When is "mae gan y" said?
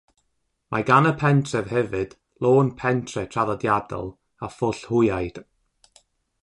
0.75-1.11